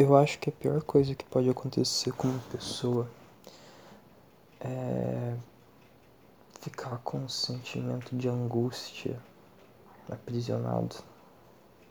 Eu 0.00 0.14
acho 0.14 0.38
que 0.38 0.48
a 0.48 0.52
pior 0.52 0.80
coisa 0.80 1.12
que 1.12 1.24
pode 1.24 1.50
acontecer 1.50 2.12
com 2.12 2.28
uma 2.28 2.38
pessoa 2.52 3.10
é 4.60 5.36
ficar 6.60 6.98
com 6.98 7.18
um 7.18 7.28
sentimento 7.28 8.14
de 8.14 8.28
angústia 8.28 9.18
aprisionado 10.08 10.94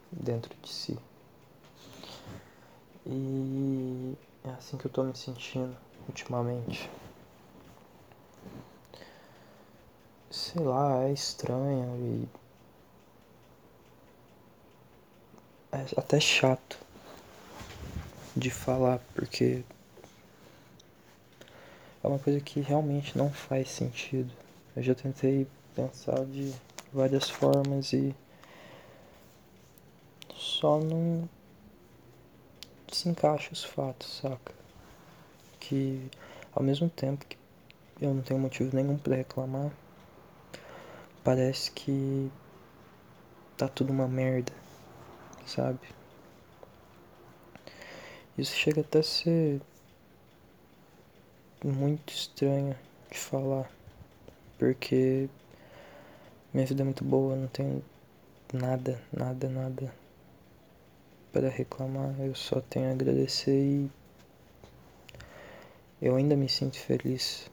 dentro 0.10 0.56
de 0.62 0.70
si. 0.70 0.98
E 3.06 4.16
é 4.46 4.52
assim 4.52 4.78
que 4.78 4.88
eu 4.88 4.92
tô 4.92 5.04
me 5.04 5.14
sentindo 5.14 5.76
ultimamente. 6.08 6.90
Sei 10.32 10.64
lá, 10.64 11.04
é 11.04 11.12
estranho 11.12 11.98
e. 11.98 12.30
É 15.74 15.86
até 15.98 16.22
chato 16.22 16.87
de 18.38 18.52
falar, 18.52 19.00
porque 19.16 19.64
é 22.04 22.08
uma 22.08 22.20
coisa 22.20 22.40
que 22.40 22.60
realmente 22.60 23.18
não 23.18 23.32
faz 23.32 23.70
sentido. 23.72 24.32
Eu 24.76 24.84
já 24.84 24.94
tentei 24.94 25.48
pensar 25.76 26.24
de 26.26 26.54
várias 26.94 27.30
formas 27.30 27.94
e 27.94 28.16
só 30.36 30.80
não 30.80 31.28
se 32.92 33.10
encaixa 33.10 33.52
os 33.52 33.64
fatos, 33.64 34.20
saca? 34.22 34.54
Que 35.60 36.10
ao 36.54 36.62
mesmo 36.64 36.90
tempo 36.90 37.26
que 37.26 37.38
eu 38.00 38.14
não 38.14 38.22
tenho 38.22 38.40
motivo 38.40 38.76
nenhum 38.76 38.98
para 38.98 39.16
reclamar, 39.16 39.72
parece 41.24 41.72
que 41.72 42.32
tá 43.58 43.68
tudo 43.68 43.92
uma 43.92 44.08
merda, 44.08 44.54
sabe? 45.46 45.97
Isso 48.38 48.56
chega 48.56 48.82
até 48.82 49.00
a 49.00 49.04
ser 49.04 49.60
muito 51.64 52.14
estranho 52.14 52.78
de 53.10 53.18
falar, 53.18 53.70
porque 54.60 55.28
minha 56.54 56.66
vida 56.66 56.84
é 56.84 56.86
muito 56.86 57.04
boa, 57.04 57.36
não 57.36 57.48
tenho 57.48 57.84
nada, 58.54 59.02
nada, 59.12 59.50
nada 59.50 59.94
para 61.34 61.50
reclamar, 61.50 62.14
eu 62.20 62.36
só 62.36 62.62
tenho 62.62 62.90
a 62.90 62.92
agradecer 62.92 63.52
e 63.52 63.92
eu 66.02 66.16
ainda 66.16 66.36
me 66.36 66.48
sinto 66.48 66.78
feliz. 66.78 67.50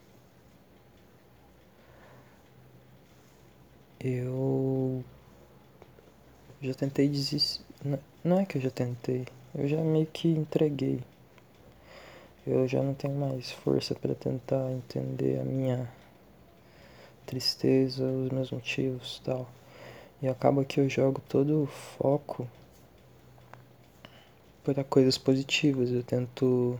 Eu 3.99 5.03
já 6.61 6.75
tentei 6.75 7.09
desistir. 7.09 7.65
Não 8.23 8.39
é 8.39 8.45
que 8.45 8.59
eu 8.59 8.63
já 8.63 8.71
tentei, 8.71 9.27
eu 9.55 9.69
já 9.69 9.81
meio 9.83 10.07
que 10.07 10.29
entreguei. 10.29 11.01
Eu 12.47 12.67
já 12.69 12.83
não 12.83 12.93
tenho 12.93 13.15
mais 13.15 13.51
força 13.51 13.95
para 13.95 14.15
tentar 14.15 14.71
entender 14.73 15.41
a 15.41 15.45
minha 15.45 15.89
tristeza, 17.25 18.05
os 18.05 18.31
meus 18.31 18.51
motivos 18.51 19.23
tal. 19.25 19.49
E 20.21 20.29
acaba 20.29 20.65
que 20.65 20.81
eu 20.81 20.89
jogo 20.89 21.23
todo 21.29 21.63
o 21.63 21.67
foco 21.67 22.49
para 24.65 24.83
coisas 24.83 25.17
positivas. 25.17 25.91
Eu 25.91 26.03
tento 26.03 26.79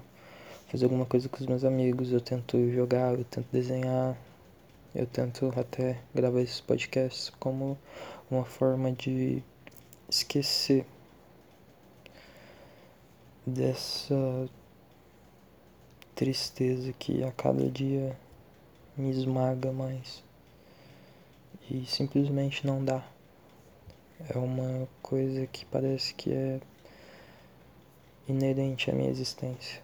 fazer 0.69 0.85
alguma 0.85 1.07
coisa 1.07 1.29
com 1.29 1.37
os 1.37 1.47
meus 1.47 1.65
amigos, 1.65 2.11
eu 2.11 2.21
tento 2.21 2.71
jogar, 2.73 3.17
eu 3.17 3.25
tento 3.25 3.47
desenhar, 3.53 4.17
eu 4.95 5.07
tento 5.07 5.53
até 5.57 5.99
gravar 6.15 6.41
esses 6.41 6.61
podcasts 6.61 7.31
como 7.39 7.79
uma 8.31 8.45
forma 8.45 8.91
de 8.91 9.43
esquecer 10.09 10.85
dessa 13.47 14.49
tristeza 16.15 16.93
que 16.93 17.23
a 17.23 17.33
cada 17.33 17.71
dia 17.71 18.17
me 18.97 19.11
esmaga 19.11 19.73
mais 19.73 20.23
e 21.71 21.85
simplesmente 21.87 22.67
não 22.67 22.85
dá. 22.85 23.03
É 24.29 24.39
uma 24.39 24.89
coisa 25.03 25.47
que 25.47 25.65
parece 25.67 26.15
que 26.15 26.33
é 26.33 26.61
inerente 28.29 28.91
à 28.91 28.95
minha 28.95 29.11
existência. 29.11 29.83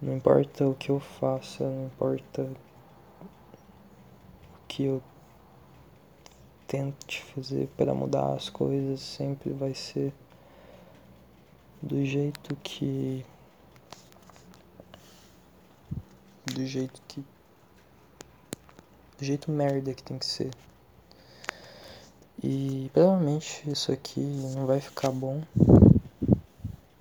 Não 0.00 0.16
importa 0.16 0.66
o 0.66 0.74
que 0.74 0.90
eu 0.90 0.98
faça, 0.98 1.62
não 1.62 1.86
importa 1.86 2.42
o 2.42 2.56
que 4.66 4.84
eu 4.84 5.02
tente 6.66 7.22
fazer 7.22 7.68
para 7.76 7.94
mudar 7.94 8.32
as 8.32 8.48
coisas, 8.48 9.00
sempre 9.00 9.52
vai 9.52 9.74
ser 9.74 10.12
do 11.82 12.04
jeito 12.04 12.56
que 12.62 13.24
do 16.46 16.64
jeito 16.64 17.02
que 17.08 17.24
do 19.18 19.24
jeito 19.24 19.50
merda 19.50 19.92
que 19.92 20.02
tem 20.02 20.18
que 20.18 20.26
ser. 20.26 20.50
E 22.42 22.90
provavelmente 22.92 23.68
isso 23.70 23.92
aqui 23.92 24.20
não 24.20 24.66
vai 24.66 24.80
ficar 24.80 25.10
bom. 25.10 25.42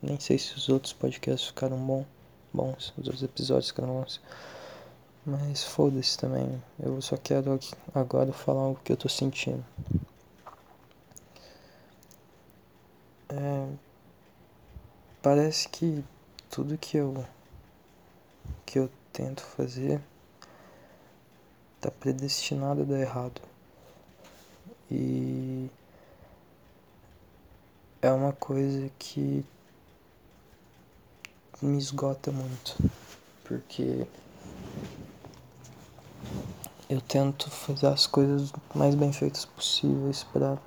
Nem 0.01 0.19
sei 0.19 0.37
se 0.37 0.55
os 0.55 0.69
outros 0.69 0.93
podcasts 0.93 1.47
ficaram 1.49 1.77
bom, 1.77 2.05
bons, 2.53 2.93
os 2.97 3.07
outros 3.07 3.23
episódios 3.23 3.69
ficaram 3.69 3.93
bons. 3.93 4.19
Mas 5.25 5.63
foda-se 5.63 6.17
também. 6.17 6.61
Eu 6.79 6.99
só 7.01 7.17
quero 7.17 7.59
agora 7.93 8.33
falar 8.33 8.69
o 8.69 8.75
que 8.75 8.91
eu 8.91 8.97
tô 8.97 9.07
sentindo. 9.07 9.63
Parece 15.21 15.69
que 15.69 16.03
tudo 16.49 16.77
que 16.77 16.97
eu 16.97 17.25
que 18.65 18.79
eu 18.79 18.89
tento 19.13 19.43
fazer 19.43 20.01
tá 21.79 21.91
predestinado 21.91 22.81
a 22.81 22.85
dar 22.85 22.99
errado. 22.99 23.41
E 24.89 25.69
é 28.01 28.11
uma 28.11 28.33
coisa 28.33 28.89
que 28.97 29.45
me 31.61 31.77
esgota 31.77 32.31
muito, 32.31 32.77
porque 33.43 34.07
eu 36.89 36.99
tento 37.01 37.49
fazer 37.49 37.87
as 37.87 38.07
coisas 38.07 38.51
mais 38.73 38.95
bem 38.95 39.13
feitas 39.13 39.45
possíveis 39.45 40.23
para 40.23 40.57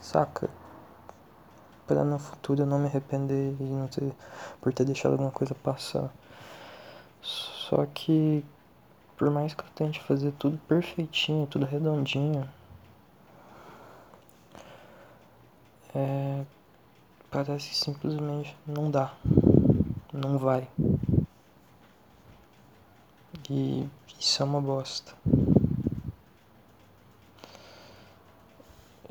saca 0.00 0.48
para 1.90 2.04
no 2.04 2.20
futuro 2.20 2.62
eu 2.62 2.66
não 2.66 2.78
me 2.78 2.86
arrepender 2.86 3.52
e 3.58 3.64
não 3.64 3.88
ter 3.88 4.12
por 4.60 4.72
ter 4.72 4.84
deixado 4.84 5.10
alguma 5.12 5.32
coisa 5.32 5.56
passar. 5.56 6.08
Só 7.20 7.84
que 7.86 8.44
por 9.16 9.28
mais 9.28 9.54
que 9.54 9.64
eu 9.64 9.68
tente 9.74 10.00
fazer 10.00 10.30
tudo 10.38 10.56
perfeitinho, 10.68 11.48
tudo 11.48 11.66
redondinho, 11.66 12.48
é, 15.92 16.44
parece 17.28 17.70
que 17.70 17.76
simplesmente 17.76 18.56
não 18.64 18.88
dá, 18.88 19.12
não 20.12 20.38
vai. 20.38 20.68
E 23.50 23.84
isso 24.16 24.40
é 24.40 24.46
uma 24.46 24.60
bosta. 24.60 25.12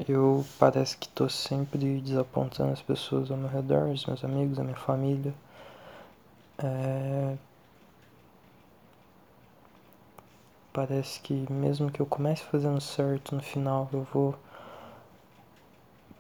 Eu 0.08 0.46
parece 0.58 0.98
que 0.98 1.10
tô 1.10 1.28
sempre 1.28 2.00
desapontando 2.00 2.72
as 2.72 2.82
pessoas 2.82 3.30
ao 3.30 3.38
meu 3.38 3.50
redor, 3.50 3.90
os 3.90 4.06
meus 4.06 4.24
amigos, 4.24 4.58
a 4.58 4.64
minha 4.64 4.76
família. 4.76 5.34
É... 6.58 7.36
Parece 10.72 11.20
que 11.20 11.34
mesmo 11.52 11.92
que 11.92 12.00
eu 12.00 12.06
comece 12.06 12.44
fazendo 12.44 12.80
certo 12.80 13.36
no 13.36 13.42
final, 13.42 13.90
eu 13.92 14.04
vou 14.14 14.36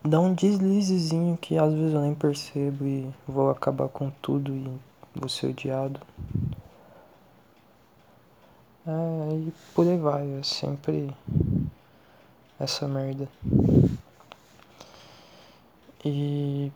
dar 0.03 0.19
um 0.19 0.34
deslizezinho 0.34 1.38
que 1.38 1.57
às 1.57 1.73
vezes 1.73 1.94
eu 1.94 2.01
nem 2.01 2.16
percebo 2.16 2.85
e 2.85 3.09
vou 3.28 3.49
acabar 3.49 3.87
com 3.87 4.09
tudo 4.22 4.53
e 4.53 4.79
vou 5.16 5.29
ser 5.29 5.47
odiado. 5.47 6.02
É, 8.85 9.35
e 9.35 9.53
por 9.73 9.87
aí 9.87 9.97
vai, 9.97 10.40
é 10.40 10.43
sempre 10.43 11.14
essa 12.59 12.88
merda. 12.88 13.28
E. 16.03 16.72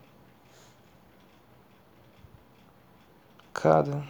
Cara. 3.53 4.03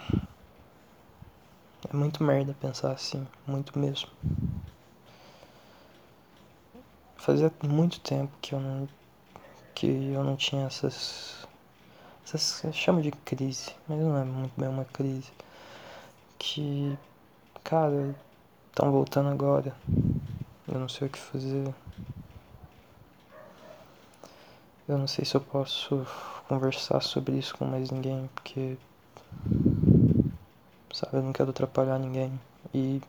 É 1.91 1.95
muito 1.95 2.23
merda 2.23 2.55
pensar 2.59 2.91
assim, 2.91 3.27
muito 3.45 3.77
mesmo. 3.77 4.09
Fazia 7.17 7.51
muito 7.63 7.99
tempo 7.99 8.31
que 8.41 8.53
eu 8.53 8.59
não. 8.59 8.87
que 9.75 9.87
eu 9.87 10.23
não 10.23 10.35
tinha 10.35 10.65
essas. 10.65 11.47
essas. 12.25 12.75
chama 12.75 13.01
de 13.01 13.11
crise, 13.11 13.75
mas 13.87 13.99
não 13.99 14.17
é 14.17 14.23
muito 14.23 14.53
bem 14.59 14.69
uma 14.69 14.85
crise. 14.85 15.31
Que 16.37 16.97
cara, 17.63 18.15
estão 18.69 18.91
voltando 18.91 19.29
agora. 19.29 19.73
Eu 20.67 20.79
não 20.79 20.89
sei 20.89 21.07
o 21.07 21.11
que 21.11 21.19
fazer. 21.19 21.73
eu 24.87 24.97
não 24.97 25.07
sei 25.07 25.23
se 25.25 25.35
eu 25.35 25.41
posso 25.41 26.05
conversar 26.47 27.01
sobre 27.01 27.37
isso 27.37 27.57
com 27.57 27.65
mais 27.65 27.89
ninguém, 27.89 28.29
porque. 28.33 28.77
Sabe, 30.93 31.17
eu 31.17 31.23
não 31.23 31.33
quero 31.33 31.49
atrapalhar 31.49 31.97
ninguém. 31.97 32.39
E 32.73 33.01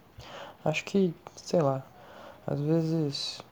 acho 0.64 0.84
que, 0.84 1.14
sei 1.36 1.60
lá, 1.60 1.82
às 2.46 2.60
vezes 2.60 3.42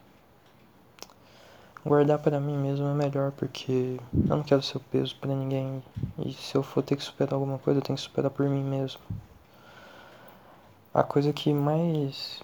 guardar 1.85 2.19
para 2.19 2.41
mim 2.41 2.57
mesmo 2.57 2.87
é 2.87 2.95
melhor 2.95 3.33
porque 3.33 3.99
eu 4.29 4.37
não 4.37 4.43
quero 4.43 4.63
ser 4.63 4.79
peso 4.79 5.17
para 5.17 5.35
ninguém 5.35 5.83
e 6.19 6.33
se 6.33 6.55
eu 6.55 6.63
for 6.63 6.83
ter 6.83 6.97
que 6.97 7.03
superar 7.03 7.35
alguma 7.35 7.59
coisa 7.59 7.81
eu 7.81 7.83
tenho 7.83 7.97
que 7.97 8.03
superar 8.03 8.31
por 8.31 8.49
mim 8.49 8.63
mesmo. 8.63 9.01
A 10.95 11.03
coisa 11.03 11.33
que 11.33 11.53
mais 11.53 12.43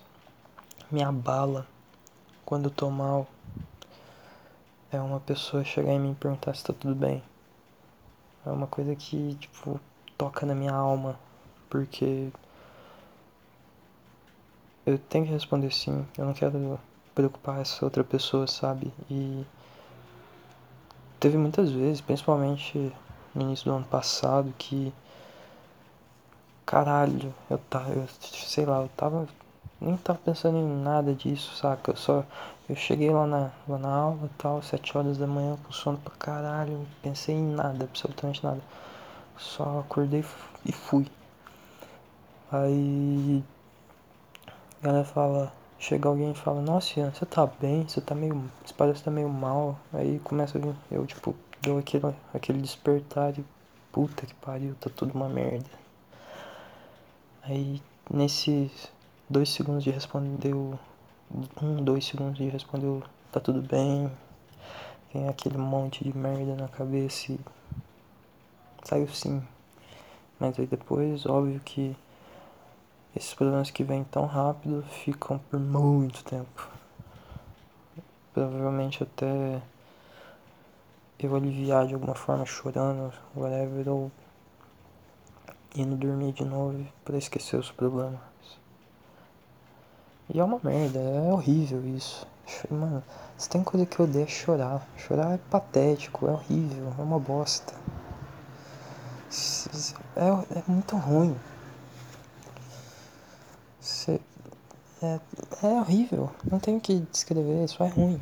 me 0.91 1.03
abala 1.03 1.67
quando 2.45 2.67
eu 2.67 2.71
tô 2.71 2.91
mal 2.91 3.27
é 4.91 4.99
uma 5.01 5.21
pessoa 5.21 5.63
chegar 5.63 5.93
em 5.93 6.01
mim 6.01 6.13
e 6.13 6.15
perguntar 6.15 6.55
se 6.55 6.65
tá 6.65 6.73
tudo 6.73 6.95
bem. 6.95 7.23
É 8.47 8.51
uma 8.51 8.67
coisa 8.67 8.95
que, 8.97 9.35
tipo, 9.35 9.79
toca 10.17 10.47
na 10.47 10.55
minha 10.55 10.73
alma, 10.73 11.19
porque 11.69 12.31
eu 14.87 14.99
tenho 14.99 15.27
que 15.27 15.33
responder 15.33 15.71
sim. 15.73 16.07
Eu 16.17 16.25
não 16.25 16.33
quero 16.33 16.81
preocupar 17.15 17.61
essa 17.61 17.85
outra 17.85 18.03
pessoa, 18.03 18.47
sabe? 18.47 18.91
E 19.11 19.45
teve 21.21 21.37
muitas 21.37 21.71
vezes, 21.71 22.01
principalmente 22.01 22.91
no 23.35 23.43
início 23.43 23.67
do 23.67 23.77
ano 23.77 23.85
passado, 23.85 24.55
que 24.57 24.93
caralho, 26.65 27.35
eu 27.51 27.59
tava, 27.59 27.93
eu, 27.93 28.07
sei 28.21 28.65
lá, 28.65 28.81
eu 28.81 28.89
tava 28.97 29.29
nem 29.81 29.97
tava 29.97 30.19
pensando 30.25 30.59
em 30.59 30.83
nada 30.83 31.15
disso, 31.15 31.55
saca? 31.57 31.93
Eu 31.93 31.97
só 31.97 32.25
eu 32.69 32.77
cheguei 32.77 33.11
lá 33.11 33.27
na, 33.27 33.51
lá 33.67 33.79
na 33.79 33.89
aula 33.89 34.29
tal, 34.37 34.63
sete 34.63 34.97
horas 34.97 35.17
da 35.17 35.27
manhã 35.27 35.57
com 35.65 35.73
sono 35.73 35.97
pra 35.99 36.15
caralho, 36.17 36.87
pensei 37.03 37.35
em 37.35 37.55
nada, 37.55 37.85
absolutamente 37.85 38.45
nada. 38.45 38.61
Só 39.39 39.81
acordei 39.81 40.23
e 40.67 40.73
fui. 40.73 41.07
Aí 42.53 43.43
ela 44.83 45.03
fala, 45.05 45.51
chega 45.79 46.09
alguém 46.09 46.33
e 46.33 46.35
fala, 46.35 46.61
nossa 46.61 47.01
Ian, 47.01 47.11
você 47.11 47.25
tá 47.25 47.47
bem, 47.47 47.89
você 47.89 48.03
tá 48.03 48.15
meio. 48.15 48.51
Você 48.65 48.75
parece 48.75 48.99
que 48.99 49.05
tá 49.07 49.11
meio 49.11 49.31
mal. 49.31 49.79
Aí 49.93 50.19
começa 50.21 50.59
a 50.59 50.61
vir, 50.61 50.75
eu 50.91 51.07
tipo, 51.07 51.35
deu 51.63 51.79
aquele, 51.79 52.15
aquele 52.35 52.61
despertar 52.61 53.39
e 53.39 53.45
puta 53.91 54.27
que 54.27 54.35
pariu, 54.35 54.75
tá 54.81 54.91
tudo 54.95 55.15
uma 55.15 55.29
merda. 55.29 55.71
Aí 57.43 57.81
nesses 58.11 58.91
dois 59.29 59.51
segundos 59.51 59.85
de 59.85 59.91
responder 59.91 60.55
um, 60.55 61.85
dois 61.85 62.07
segundos 62.07 62.39
de 62.39 62.49
responder 62.49 63.03
tá 63.31 63.41
tudo 63.41 63.61
bem. 63.61 64.11
Tem 65.13 65.29
aquele 65.29 65.59
monte 65.59 66.05
de 66.05 66.17
merda 66.17 66.55
na 66.55 66.69
cabeça 66.69 67.33
e 67.33 67.41
saiu 68.85 69.09
sim. 69.09 69.43
Mas 70.39 70.59
aí 70.59 70.67
depois, 70.67 71.27
óbvio 71.27 71.61
que 71.61 71.97
esses 73.17 73.35
problemas 73.35 73.71
que 73.71 73.83
vêm 73.83 74.05
tão 74.05 74.27
rápido 74.27 74.83
ficam 75.05 75.39
por 75.51 75.59
muito 75.59 76.23
tempo. 76.25 76.69
Provavelmente 78.33 79.03
até 79.03 79.61
eu 81.19 81.35
aliviar 81.35 81.87
de 81.87 81.95
alguma 81.95 82.15
forma 82.15 82.47
chorando, 82.47 83.13
whatever, 83.35 83.89
ou 83.89 84.13
indo 85.75 85.97
dormir 85.97 86.33
de 86.33 86.45
novo 86.45 86.87
para 87.05 87.19
esquecer 87.19 87.59
os 87.59 87.71
problemas. 87.71 88.28
E 90.31 90.39
é 90.39 90.45
uma 90.45 90.61
merda, 90.63 90.99
é 90.99 91.33
horrível 91.33 91.83
isso. 91.97 92.27
Mano, 92.71 93.03
se 93.37 93.49
tem 93.49 93.63
coisa 93.63 93.87
que 93.87 93.99
eu 93.99 94.05
odeio 94.05 94.25
é 94.25 94.29
chorar. 94.29 94.87
Chorar 94.97 95.35
é 95.35 95.39
patético, 95.51 96.27
é 96.27 96.33
horrível, 96.33 96.93
é 96.99 97.03
uma 97.03 97.19
bosta. 97.19 97.73
É, 100.17 100.59
é 100.59 100.63
muito 100.67 100.97
ruim. 100.97 101.37
Você, 103.81 104.21
é, 105.03 105.21
é 105.63 105.81
horrível, 105.81 106.31
não 106.51 106.59
tenho 106.59 106.81
que 106.81 107.01
descrever, 107.11 107.67
só 107.69 107.85
é 107.85 107.89
ruim. 107.89 108.21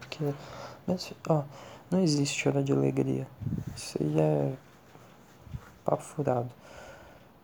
Porque, 0.00 0.32
mas, 0.86 1.12
ó, 1.28 1.44
não 1.90 2.00
existe 2.00 2.40
chorar 2.40 2.62
de 2.62 2.72
alegria. 2.72 3.26
Isso 3.76 3.98
aí 4.00 4.20
é 4.20 4.52
papo 5.84 6.02
furado. 6.02 6.50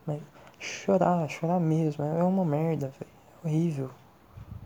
Mas 0.06 0.20
chorar, 0.58 1.28
chorar 1.28 1.60
mesmo, 1.60 2.04
é 2.04 2.22
uma 2.22 2.44
merda, 2.44 2.92
velho. 2.98 3.13
Horrível. 3.44 3.90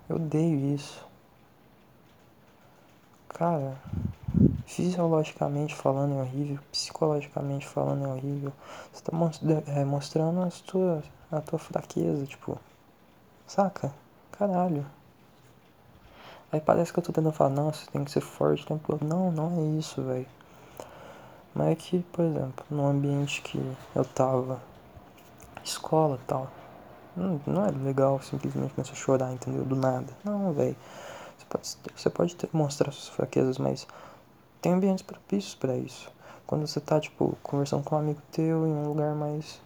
Eu 0.08 0.16
odeio 0.16 0.72
isso. 0.72 1.04
Cara, 3.28 3.76
fisiologicamente 4.66 5.74
falando 5.74 6.14
é 6.14 6.22
horrível, 6.22 6.60
psicologicamente 6.70 7.66
falando 7.66 8.04
é 8.04 8.08
horrível. 8.08 8.52
Você 8.92 9.02
tá 9.02 9.12
é, 9.66 9.84
mostrando 9.84 10.42
as 10.42 10.60
tuas, 10.60 11.04
a 11.32 11.40
tua 11.40 11.58
fraqueza, 11.58 12.24
tipo. 12.24 12.56
Saca? 13.48 13.92
Caralho. 14.30 14.86
Aí 16.52 16.60
parece 16.60 16.92
que 16.92 17.00
eu 17.00 17.02
tô 17.02 17.12
tentando 17.12 17.32
falar, 17.32 17.50
você 17.72 17.90
tem 17.90 18.04
que 18.04 18.12
ser 18.12 18.20
forte 18.20 18.62
o 18.62 18.66
tempo 18.66 18.86
todo. 18.86 19.04
Não, 19.04 19.32
não 19.32 19.58
é 19.58 19.78
isso, 19.78 20.00
velho. 20.02 20.26
Mas 21.52 21.68
é 21.72 21.74
que, 21.74 21.98
por 22.12 22.24
exemplo, 22.24 22.64
no 22.70 22.86
ambiente 22.86 23.42
que 23.42 23.58
eu 23.94 24.04
tava, 24.04 24.60
escola 25.64 26.18
tal, 26.28 26.48
não, 27.46 27.66
é 27.66 27.70
legal 27.70 28.20
simplesmente 28.22 28.74
começar 28.74 28.92
a 28.92 28.96
chorar, 28.96 29.32
entendeu? 29.32 29.64
Do 29.64 29.76
nada. 29.76 30.06
Não, 30.24 30.52
velho. 30.52 30.76
Você 31.36 31.46
pode, 31.48 31.76
você 31.96 32.10
pode 32.10 32.36
ter, 32.36 32.48
mostrar 32.52 32.92
suas 32.92 33.08
fraquezas, 33.08 33.58
mas 33.58 33.86
tem 34.60 34.72
ambientes 34.72 35.02
propícios 35.02 35.54
para 35.54 35.76
isso. 35.76 36.10
Quando 36.46 36.66
você 36.66 36.80
tá, 36.80 36.98
tipo, 37.00 37.36
conversando 37.42 37.82
com 37.84 37.94
um 37.94 37.98
amigo 37.98 38.20
teu 38.32 38.66
em 38.66 38.70
um 38.70 38.88
lugar 38.88 39.14
mais 39.14 39.60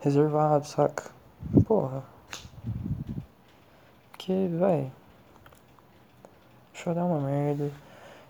reservado, 0.00 0.66
saca? 0.66 1.10
Porra. 1.66 2.02
Porque, 4.10 4.32
velho. 4.32 4.92
Chorar 6.72 7.00
é 7.00 7.04
uma 7.04 7.20
merda. 7.20 7.70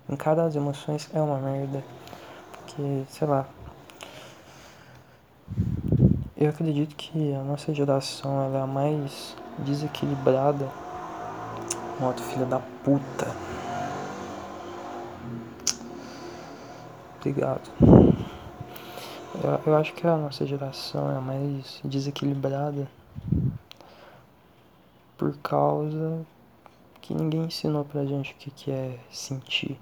Encarar 0.08 0.44
as 0.44 0.56
emoções 0.56 1.08
é 1.12 1.20
uma 1.20 1.38
merda 1.38 1.84
que, 2.66 3.06
sei 3.10 3.28
lá. 3.28 3.46
Eu 6.40 6.48
acredito 6.48 6.96
que 6.96 7.34
a 7.34 7.42
nossa 7.42 7.74
geração 7.74 8.42
ela 8.42 8.60
é 8.60 8.62
a 8.62 8.66
mais 8.66 9.36
desequilibrada. 9.58 10.66
Moto 12.00 12.22
filha 12.22 12.46
da 12.46 12.58
puta. 12.82 13.26
Obrigado. 17.18 17.70
Eu, 19.34 19.60
eu 19.66 19.76
acho 19.76 19.92
que 19.92 20.06
a 20.06 20.16
nossa 20.16 20.46
geração 20.46 21.12
é 21.12 21.16
a 21.18 21.20
mais 21.20 21.78
desequilibrada 21.84 22.88
por 25.18 25.36
causa 25.42 26.24
que 27.02 27.12
ninguém 27.12 27.44
ensinou 27.44 27.84
pra 27.84 28.06
gente 28.06 28.32
o 28.32 28.36
que, 28.36 28.50
que 28.50 28.70
é 28.70 28.98
sentir 29.10 29.78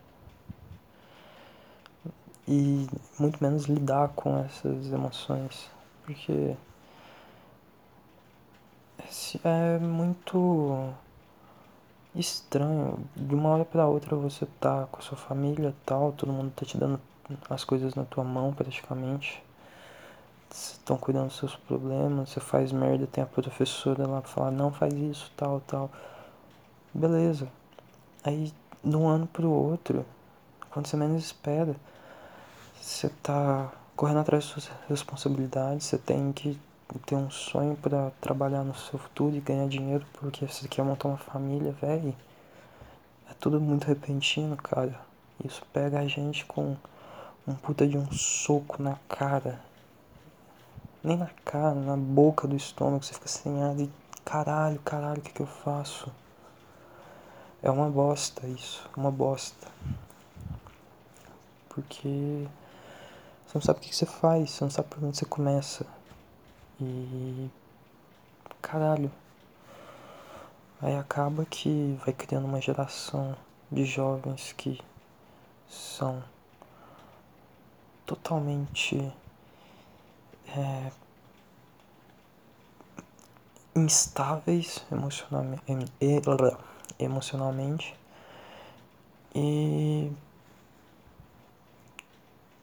e 2.49 2.89
muito 3.17 3.39
menos 3.41 3.67
lidar 3.67 4.09
com 4.09 4.41
essas 4.41 4.91
emoções, 4.91 5.71
porque 6.09 6.57
é 9.45 9.79
muito 9.79 10.91
estranho. 12.15 12.99
De 13.15 13.35
uma 13.35 13.51
hora 13.51 13.65
para 13.67 13.87
outra 13.87 14.17
você 14.17 14.47
tá 14.59 14.87
com 14.91 15.01
a 15.01 15.03
sua 15.03 15.19
família 15.19 15.75
tal, 15.85 16.13
todo 16.13 16.33
mundo 16.33 16.51
tá 16.57 16.65
te 16.65 16.79
dando 16.79 16.99
as 17.51 17.63
coisas 17.63 17.95
na 17.95 18.07
tua 18.07 18.25
mão 18.25 18.55
praticamente. 18.55 19.43
Estão 20.51 20.97
cuidando 20.97 21.27
dos 21.27 21.37
seus 21.37 21.55
problemas, 21.55 22.31
você 22.31 22.41
faz 22.41 22.73
merda, 22.73 23.07
tem 23.07 23.23
a 23.23 23.27
professora 23.27 24.07
lá 24.07 24.23
pra 24.23 24.31
falar, 24.31 24.51
não 24.51 24.73
faz 24.73 24.95
isso, 24.95 25.31
tal, 25.37 25.61
tal. 25.61 25.91
Beleza. 26.95 27.49
Aí 28.25 28.51
de 28.83 28.97
um 28.97 29.07
ano 29.07 29.27
pro 29.27 29.51
outro, 29.51 30.07
quando 30.71 30.87
você 30.87 30.97
menos 30.97 31.23
espera, 31.23 31.77
você 32.81 33.11
tá 33.23 33.71
correndo 33.99 34.21
atrás 34.21 34.45
das 34.45 34.53
suas 34.53 34.71
responsabilidades, 34.89 35.87
você 35.87 35.99
tem 35.99 36.33
que 36.33 36.57
ter 37.05 37.17
um 37.17 37.29
sonho 37.33 37.75
para 37.75 38.13
trabalhar 38.21 38.63
no 38.63 38.73
seu 38.73 38.97
futuro 38.97 39.35
e 39.35 39.41
ganhar 39.41 39.67
dinheiro 39.67 40.07
porque 40.13 40.47
você 40.47 40.69
quer 40.69 40.85
montar 40.85 41.09
uma 41.09 41.19
família, 41.19 41.73
velho. 41.73 42.15
É 43.29 43.35
tudo 43.41 43.61
muito 43.61 43.89
repentino, 43.89 44.57
cara. 44.57 45.01
Isso 45.45 45.67
pega 45.73 45.99
a 45.99 46.07
gente 46.07 46.47
com 46.47 46.77
um 47.45 47.55
puta 47.55 47.89
de 47.89 47.99
um 47.99 48.09
soco 48.13 48.81
na 48.81 48.97
cara. 49.09 49.59
Nem 51.03 51.17
na 51.17 51.31
cara, 51.45 51.75
na 51.75 51.97
boca 51.97 52.47
do 52.47 52.55
estômago, 52.55 53.03
você 53.03 53.15
fica 53.15 53.27
sem 53.27 53.61
ar 53.65 53.77
e 53.81 53.91
caralho, 54.25 54.79
caralho, 54.85 55.19
o 55.19 55.23
que, 55.23 55.33
que 55.33 55.43
eu 55.43 55.47
faço? 55.47 56.09
É 57.61 57.69
uma 57.69 57.91
bosta 57.91 58.47
isso, 58.47 58.89
uma 58.97 59.11
bosta. 59.11 59.67
Porque 61.69 62.47
você 63.49 63.57
não 63.57 63.63
sabe 63.63 63.79
o 63.79 63.83
que 63.83 63.97
você 63.97 64.05
faz, 64.05 64.51
você 64.51 64.65
não 64.65 64.71
sabe 64.71 64.89
por 64.89 65.03
onde 65.03 65.17
você 65.17 65.25
começa. 65.25 65.87
E. 66.79 67.49
Caralho. 68.61 69.11
Aí 70.83 70.95
acaba 70.95 71.47
que 71.47 71.99
vai 72.05 72.13
criando 72.13 72.45
uma 72.45 72.61
geração 72.61 73.35
de 73.73 73.87
jovens 73.87 74.53
que 74.53 74.79
são 75.67 76.23
totalmente 78.05 79.13
é, 80.55 80.93
instáveis 83.75 84.85
emocionalmente, 84.93 85.63
emocionalmente 86.99 87.97
e 89.35 90.13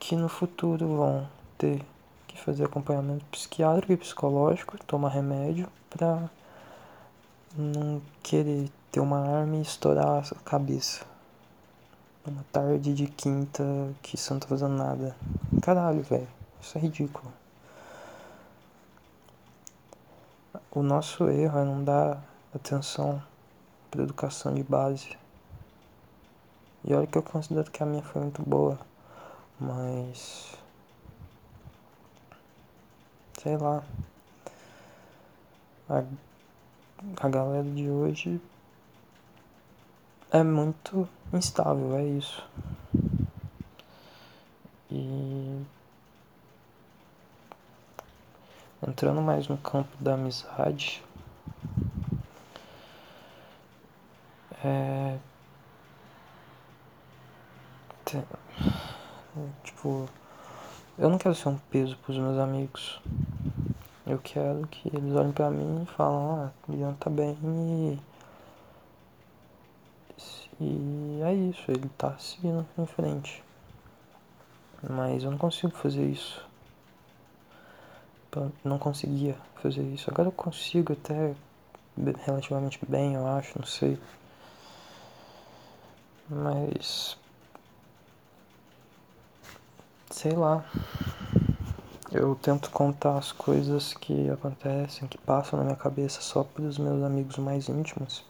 que 0.05 0.15
no 0.15 0.29
futuro 0.29 0.97
vão 0.97 1.27
ter 1.57 1.83
que 2.27 2.39
fazer 2.39 2.65
acompanhamento 2.65 3.25
psiquiátrico 3.25 3.91
e 3.91 3.97
psicológico, 3.97 4.77
tomar 4.85 5.09
remédio 5.09 5.67
para 5.89 6.29
não 7.57 7.99
querer 8.21 8.69
ter 8.91 8.99
uma 8.99 9.17
arma 9.17 9.55
e 9.55 9.61
estourar 9.63 10.23
a 10.31 10.39
cabeça. 10.47 11.03
Uma 12.23 12.45
tarde 12.51 12.93
de 12.93 13.07
quinta 13.07 13.63
que 14.03 14.15
você 14.15 14.31
não 14.31 14.39
tá 14.39 14.47
fazendo 14.47 14.75
nada. 14.75 15.15
Caralho, 15.63 16.03
velho. 16.03 16.27
Isso 16.61 16.77
é 16.77 16.81
ridículo. 16.81 17.33
O 20.69 20.83
nosso 20.83 21.27
erro 21.29 21.57
é 21.57 21.65
não 21.65 21.83
dar 21.83 22.23
atenção 22.53 23.19
para 23.89 24.03
educação 24.03 24.53
de 24.53 24.61
base. 24.61 25.17
E 26.83 26.93
olha 26.93 27.07
que 27.07 27.17
eu 27.17 27.23
considero 27.23 27.71
que 27.71 27.81
a 27.81 27.87
minha 27.87 28.03
foi 28.03 28.21
muito 28.21 28.43
boa, 28.43 28.77
mas 29.59 30.57
sei 33.45 33.57
lá. 33.57 33.83
A, 35.87 36.03
a 37.21 37.29
galera 37.29 37.63
de 37.63 37.87
hoje 37.87 38.41
é 40.31 40.41
muito 40.41 41.07
instável, 41.31 41.95
é 41.95 42.03
isso. 42.03 42.43
E 44.89 45.63
entrando 48.87 49.21
mais 49.21 49.47
no 49.47 49.57
campo 49.59 49.95
da 49.99 50.15
amizade, 50.15 51.03
é, 54.63 55.19
tipo, 59.63 60.07
eu 60.97 61.09
não 61.09 61.17
quero 61.17 61.35
ser 61.35 61.49
um 61.49 61.57
peso 61.69 61.97
para 61.97 62.11
os 62.11 62.17
meus 62.17 62.37
amigos. 62.37 63.01
Eu 64.07 64.19
quero 64.19 64.67
que 64.67 64.87
eles 64.95 65.15
olhem 65.15 65.31
pra 65.31 65.49
mim 65.49 65.83
e 65.83 65.85
falem, 65.87 66.17
ah, 66.19 66.51
Ian 66.69 66.93
tá 66.93 67.09
bem 67.09 67.37
e. 67.43 67.99
E 70.59 71.21
é 71.21 71.33
isso, 71.33 71.69
ele 71.69 71.89
tá 71.97 72.17
seguindo 72.17 72.65
em 72.77 72.85
frente. 72.85 73.43
Mas 74.89 75.23
eu 75.23 75.31
não 75.31 75.37
consigo 75.37 75.75
fazer 75.75 76.05
isso. 76.05 76.45
Não 78.63 78.77
conseguia 78.77 79.35
fazer 79.61 79.81
isso. 79.81 80.09
Agora 80.09 80.27
eu 80.27 80.31
consigo 80.31 80.93
até 80.93 81.33
relativamente 82.25 82.79
bem, 82.87 83.15
eu 83.15 83.27
acho, 83.27 83.57
não 83.57 83.65
sei. 83.65 83.97
Mas. 86.29 87.17
Sei 90.25 90.33
lá. 90.33 90.65
Eu 92.11 92.33
tento 92.33 92.71
contar 92.71 93.15
as 93.15 93.31
coisas 93.31 93.93
que 93.93 94.27
acontecem, 94.31 95.07
que 95.07 95.19
passam 95.19 95.59
na 95.59 95.65
minha 95.65 95.75
cabeça 95.75 96.19
só 96.19 96.43
para 96.43 96.63
os 96.63 96.79
meus 96.79 97.03
amigos 97.03 97.37
mais 97.37 97.69
íntimos. 97.69 98.25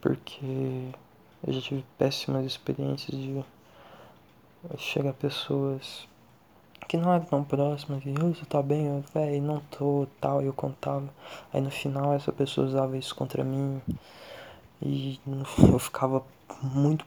Porque 0.00 0.92
eu 1.44 1.52
já 1.52 1.60
tive 1.60 1.84
péssimas 1.98 2.46
experiências 2.46 3.18
de 3.18 3.44
chegar 4.76 5.12
pessoas 5.12 6.06
que 6.86 6.96
não 6.96 7.12
eram 7.12 7.24
tão 7.24 7.42
próximas 7.42 8.06
e 8.06 8.12
você 8.12 8.44
tá 8.44 8.62
bem, 8.62 8.86
eu 8.86 9.42
não 9.42 9.58
tô, 9.76 10.06
tal, 10.20 10.40
eu 10.40 10.52
contava. 10.52 11.08
Aí 11.52 11.60
no 11.60 11.70
final 11.72 12.14
essa 12.14 12.30
pessoa 12.30 12.68
usava 12.68 12.96
isso 12.96 13.12
contra 13.12 13.42
mim 13.42 13.82
e 14.80 15.18
eu 15.68 15.78
ficava 15.80 16.22
muito 16.62 17.04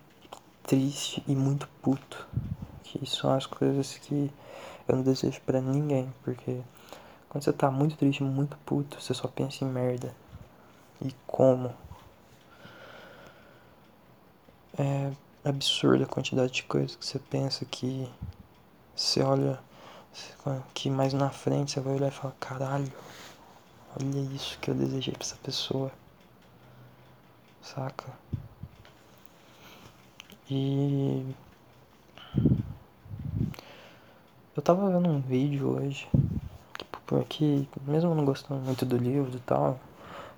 triste 0.63 1.23
e 1.25 1.33
muito 1.33 1.69
puto. 1.81 2.27
Que 2.83 3.05
são 3.05 3.33
as 3.33 3.45
coisas 3.45 3.97
que 3.97 4.31
eu 4.87 4.95
não 4.95 5.03
desejo 5.03 5.39
para 5.41 5.61
ninguém, 5.61 6.13
porque 6.23 6.61
quando 7.29 7.43
você 7.43 7.53
tá 7.53 7.71
muito 7.71 7.95
triste, 7.95 8.23
muito 8.23 8.57
puto, 8.65 8.99
você 8.99 9.13
só 9.13 9.27
pensa 9.27 9.63
em 9.63 9.67
merda. 9.67 10.13
E 11.01 11.13
como? 11.25 11.73
É 14.77 15.11
absurda 15.43 16.03
a 16.03 16.07
quantidade 16.07 16.51
de 16.51 16.63
coisas 16.63 16.95
que 16.95 17.05
você 17.05 17.17
pensa 17.19 17.65
que 17.65 18.11
você 18.95 19.21
olha 19.23 19.59
que 20.73 20.89
mais 20.89 21.13
na 21.13 21.29
frente 21.29 21.71
você 21.71 21.79
vai 21.79 21.93
olhar 21.95 22.09
e 22.09 22.11
falar, 22.11 22.35
caralho, 22.39 22.91
olha 23.97 24.19
isso 24.35 24.59
que 24.59 24.69
eu 24.69 24.75
desejei 24.75 25.13
pra 25.13 25.23
essa 25.23 25.37
pessoa. 25.37 25.91
Saca? 27.61 28.11
E 30.49 31.25
eu 34.55 34.61
tava 34.61 34.89
vendo 34.89 35.07
um 35.07 35.21
vídeo 35.21 35.77
hoje, 35.77 36.09
porque 37.05 37.65
mesmo 37.87 38.13
não 38.13 38.25
gostando 38.25 38.59
muito 38.59 38.85
do 38.85 38.97
livro 38.97 39.35
e 39.35 39.39
tal, 39.39 39.79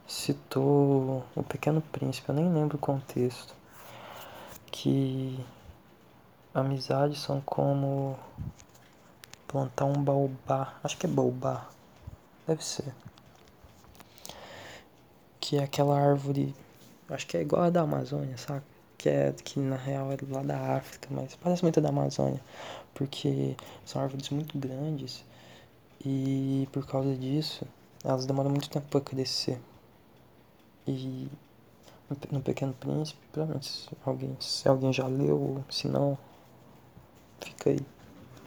citou 0.08 1.26
O 1.36 1.42
Pequeno 1.42 1.82
Príncipe, 1.82 2.30
eu 2.30 2.36
nem 2.36 2.54
lembro 2.54 2.78
o 2.78 2.80
contexto, 2.80 3.56
que 4.68 5.44
amizades 6.54 7.20
são 7.20 7.42
como 7.42 8.18
plantar 9.48 9.86
um 9.86 10.04
baobá, 10.04 10.76
acho 10.84 10.98
que 10.98 11.08
é 11.08 11.10
baobá, 11.10 11.68
deve 12.46 12.64
ser, 12.64 12.94
que 15.40 15.58
é 15.58 15.64
aquela 15.64 16.00
árvore, 16.00 16.54
acho 17.10 17.26
que 17.26 17.36
é 17.36 17.42
igual 17.42 17.64
a 17.64 17.70
da 17.72 17.82
Amazônia, 17.82 18.38
saca? 18.38 18.73
Que 19.04 19.10
é 19.10 19.34
que 19.44 19.60
na 19.60 19.76
real 19.76 20.10
é 20.14 20.18
lá 20.30 20.42
da 20.42 20.78
África, 20.78 21.10
mas 21.12 21.36
parece 21.36 21.62
muito 21.62 21.82
da 21.82 21.90
Amazônia 21.90 22.40
porque 22.94 23.56
são 23.86 24.02
árvores 24.02 24.30
muito 24.30 24.58
grandes 24.58 25.26
e 26.06 26.68
por 26.72 26.86
causa 26.86 27.14
disso 27.16 27.66
elas 28.04 28.26
demoram 28.26 28.50
muito 28.50 28.70
tempo 28.70 28.88
para 28.90 29.02
crescer. 29.02 29.60
E 30.88 31.28
no 32.32 32.42
Pequeno 32.42 32.74
Príncipe, 32.74 33.20
provavelmente 33.32 33.70
se 33.70 33.90
alguém, 34.06 34.38
se 34.40 34.68
alguém 34.68 34.94
já 34.94 35.08
leu, 35.08 35.64
se 35.70 35.88
não, 35.88 36.18
fica 37.40 37.70
aí. 37.70 37.80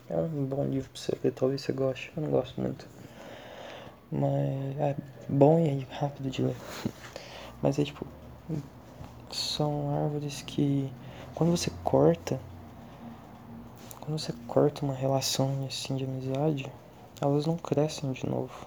É 0.09 0.17
um 0.17 0.45
bom 0.45 0.65
livro 0.65 0.91
pra 0.91 1.01
você 1.01 1.19
ler, 1.23 1.33
talvez 1.33 1.63
você 1.63 1.73
goste. 1.73 2.13
Eu 2.17 2.23
não 2.23 2.31
gosto 2.31 2.61
muito. 2.61 2.87
Mas 4.13 4.79
é 4.79 4.97
bom 5.29 5.59
e 5.59 5.87
rápido 5.91 6.31
de 6.31 6.43
ler. 6.43 6.57
Mas 7.63 7.79
é 7.79 7.85
tipo. 7.85 8.07
São 9.37 9.95
árvores 9.95 10.41
que 10.41 10.91
quando 11.35 11.51
você 11.51 11.71
corta, 11.85 12.41
quando 14.01 14.19
você 14.19 14.33
corta 14.49 14.83
uma 14.83 14.95
relação 14.95 15.67
assim 15.69 15.95
de 15.95 16.05
amizade, 16.05 16.73
elas 17.21 17.45
não 17.45 17.59
crescem 17.59 18.11
de 18.13 18.25
novo. 18.25 18.67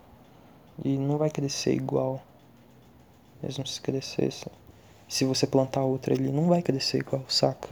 E 0.85 0.95
não 0.95 1.17
vai 1.17 1.31
crescer 1.31 1.73
igual. 1.73 2.21
Mesmo 3.41 3.65
se 3.65 3.81
crescesse. 3.81 4.45
Se 5.07 5.25
você 5.25 5.47
plantar 5.47 5.81
outra 5.81 6.13
ali, 6.13 6.31
não 6.31 6.47
vai 6.47 6.61
crescer 6.61 6.99
igual, 6.99 7.23
saca? 7.27 7.67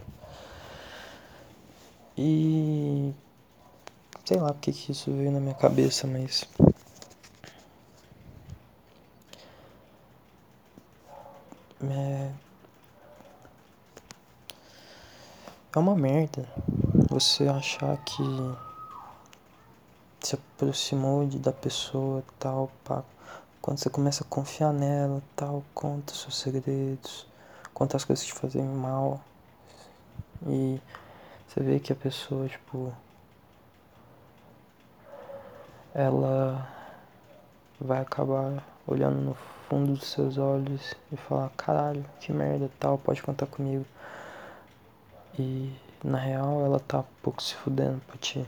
E. 2.18 3.13
Sei 4.25 4.38
lá 4.38 4.51
porque 4.51 4.72
que 4.72 4.92
isso 4.92 5.12
veio 5.12 5.32
na 5.32 5.39
minha 5.39 5.54
cabeça, 5.54 6.08
mas. 6.08 6.50
É. 11.84 12.47
É 15.77 15.79
uma 15.79 15.96
merda 15.96 16.50
você 17.07 17.48
achar 17.48 17.96
que 17.98 18.51
se 20.19 20.34
aproximou 20.34 21.27
de, 21.27 21.38
da 21.38 21.53
pessoa 21.53 22.24
tal, 22.39 22.72
pá. 22.84 23.03
Quando 23.62 23.77
você 23.77 23.88
começa 23.88 24.24
a 24.24 24.27
confiar 24.27 24.74
nela, 24.74 25.22
tal, 25.36 25.63
conta 25.75 26.15
seus 26.15 26.36
segredos, 26.36 27.27
conta 27.75 27.96
as 27.96 28.03
coisas 28.03 28.25
que 28.25 28.34
te 28.34 28.39
fazem 28.39 28.63
mal. 28.63 29.22
E 30.48 30.81
você 31.48 31.62
vê 31.62 31.79
que 31.79 31.93
a 31.93 31.96
pessoa, 31.96 32.48
tipo, 32.50 32.91
ela 35.93 36.67
vai 37.79 38.01
acabar 38.01 38.63
olhando 38.88 39.19
no 39.22 39.38
fundo 39.69 39.93
dos 39.93 40.07
seus 40.07 40.39
olhos 40.39 40.96
e 41.12 41.17
falar, 41.17 41.51
caralho, 41.55 42.03
que 42.19 42.34
merda, 42.34 42.67
tal, 42.79 42.98
pode 42.98 43.22
contar 43.22 43.46
comigo. 43.46 43.86
E 45.39 45.72
na 46.03 46.17
real 46.17 46.65
ela 46.65 46.79
tá 46.79 47.00
um 47.00 47.06
pouco 47.22 47.41
se 47.41 47.53
fudendo 47.56 48.01
pra 48.08 48.17
ti. 48.17 48.46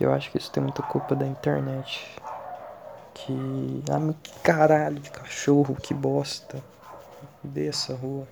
Eu 0.00 0.12
acho 0.12 0.30
que 0.30 0.38
isso 0.38 0.50
tem 0.50 0.62
muita 0.62 0.82
culpa 0.82 1.14
da 1.14 1.26
internet. 1.26 2.16
Que. 3.12 3.82
Ah, 3.90 4.14
que 4.22 4.40
caralho 4.40 4.98
de 4.98 5.10
cachorro, 5.10 5.76
que 5.76 5.94
bosta. 5.94 6.62
Dessa 7.42 7.94
rua. 7.94 8.26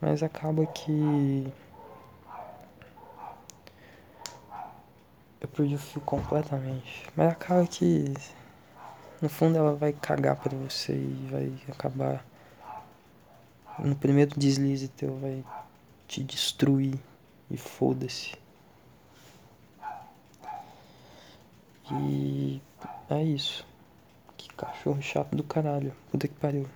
Mas 0.00 0.22
acaba 0.22 0.64
que. 0.66 1.52
Eu 5.40 5.48
perdi 5.48 5.74
o 5.74 5.78
fio 5.78 6.00
completamente. 6.00 7.06
Mas 7.16 7.32
acaba 7.32 7.66
que. 7.66 8.14
No 9.20 9.28
fundo 9.28 9.58
ela 9.58 9.74
vai 9.74 9.92
cagar 9.92 10.36
pra 10.36 10.56
você 10.56 10.92
e 10.92 11.28
vai 11.30 11.52
acabar. 11.72 12.24
No 13.84 13.94
primeiro 13.94 14.38
deslize 14.38 14.88
teu 14.88 15.16
vai 15.18 15.44
te 16.06 16.22
destruir. 16.22 16.98
E 17.50 17.56
foda-se. 17.56 18.36
E 21.90 22.60
é 23.08 23.22
isso. 23.22 23.66
Que 24.36 24.52
cachorro 24.52 25.00
chato 25.00 25.34
do 25.34 25.42
caralho. 25.42 25.94
Puta 26.10 26.28
que 26.28 26.34
pariu. 26.34 26.68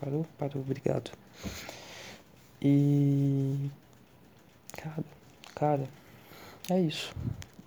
Parou? 0.00 0.26
Parou, 0.38 0.62
obrigado. 0.62 1.10
E. 2.62 3.70
Cara, 4.72 5.04
cara, 5.54 5.88
é 6.70 6.80
isso. 6.80 7.14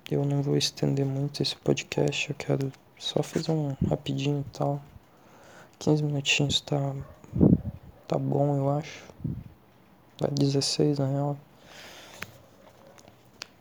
Eu 0.09 0.25
não 0.25 0.41
vou 0.41 0.57
estender 0.57 1.05
muito 1.05 1.43
esse 1.43 1.55
podcast. 1.55 2.29
Eu 2.29 2.35
quero 2.35 2.73
só 2.97 3.21
fazer 3.21 3.51
um 3.51 3.75
rapidinho 3.87 4.43
e 4.47 4.57
tal. 4.57 4.81
15 5.81 6.03
minutinhos 6.03 6.61
tá. 6.61 6.93
Tá 8.07 8.15
bom, 8.15 8.55
eu 8.55 8.69
acho. 8.69 9.03
Vai 10.19 10.29
16 10.29 10.99
na 10.99 11.07
real. 11.07 11.37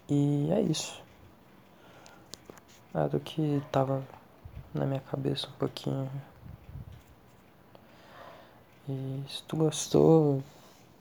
E 0.06 0.50
é 0.52 0.60
isso. 0.60 1.00
Era 2.92 3.16
o 3.16 3.20
que 3.20 3.62
tava 3.72 4.06
na 4.74 4.84
minha 4.84 5.00
cabeça 5.00 5.48
um 5.48 5.52
pouquinho. 5.52 6.10
E 8.86 9.22
se 9.26 9.42
tu 9.44 9.56
gostou, 9.56 10.42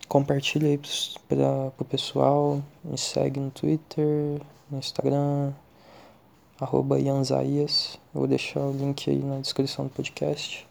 compartilha 0.08 0.70
aí 0.70 0.80
para 1.28 1.74
o 1.78 1.86
pessoal. 1.86 2.64
Me 2.82 2.98
segue 2.98 3.42
no 3.42 3.52
Twitter, 3.52 4.42
no 4.72 4.80
Instagram, 4.80 5.52
arroba 6.62 6.98
Ianzaias. 6.98 8.00
Eu 8.16 8.22
vou 8.22 8.28
deixar 8.28 8.62
o 8.62 8.72
link 8.72 9.10
aí 9.10 9.20
na 9.20 9.42
descrição 9.42 9.84
do 9.84 9.92
podcast. 9.92 10.69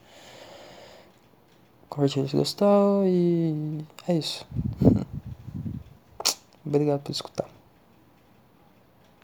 Compartilha 1.88 2.28
se 2.28 2.36
gostar 2.36 3.06
e 3.06 3.84
é 4.06 4.14
isso. 4.14 4.46
Obrigado 6.64 7.00
por 7.00 7.12
escutar. 7.12 7.57